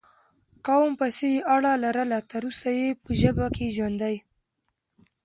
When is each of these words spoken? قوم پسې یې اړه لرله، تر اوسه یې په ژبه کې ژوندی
قوم 0.67 0.91
پسې 0.99 1.27
یې 1.35 1.41
اړه 1.55 1.71
لرله، 1.83 2.19
تر 2.31 2.41
اوسه 2.47 2.69
یې 2.79 2.89
په 3.03 3.11
ژبه 3.21 3.45
کې 3.55 3.73
ژوندی 3.75 4.15